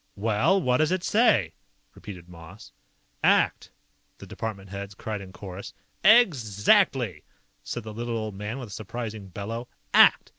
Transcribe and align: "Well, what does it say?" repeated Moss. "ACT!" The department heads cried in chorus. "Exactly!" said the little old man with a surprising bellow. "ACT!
"Well, 0.15 0.59
what 0.59 0.77
does 0.77 0.91
it 0.91 1.03
say?" 1.03 1.53
repeated 1.93 2.27
Moss. 2.27 2.73
"ACT!" 3.23 3.69
The 4.17 4.25
department 4.25 4.71
heads 4.71 4.95
cried 4.95 5.21
in 5.21 5.31
chorus. 5.31 5.75
"Exactly!" 6.03 7.23
said 7.61 7.83
the 7.83 7.93
little 7.93 8.17
old 8.17 8.33
man 8.33 8.57
with 8.57 8.69
a 8.69 8.71
surprising 8.71 9.27
bellow. 9.27 9.67
"ACT! 9.93 10.29